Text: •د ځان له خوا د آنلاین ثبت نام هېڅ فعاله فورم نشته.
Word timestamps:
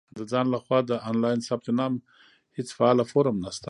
•د 0.17 0.19
ځان 0.31 0.45
له 0.53 0.59
خوا 0.63 0.79
د 0.89 0.91
آنلاین 1.09 1.39
ثبت 1.47 1.67
نام 1.79 1.93
هېڅ 2.57 2.67
فعاله 2.77 3.03
فورم 3.11 3.35
نشته. 3.43 3.59